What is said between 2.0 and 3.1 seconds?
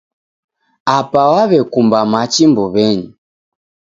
machi mbuw'enyi.